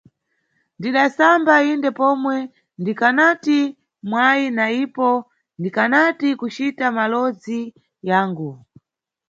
Ndidasamba, 0.77 1.53
inde, 1.71 1.89
pomwe 1.99 2.35
ndikanati 2.79 3.59
mwayi 4.09 4.45
na 4.57 4.65
ipo 4.83 5.09
ndikanati 5.59 6.27
kucita 6.39 6.85
malowozi 6.97 7.59
yangu. 8.09 8.51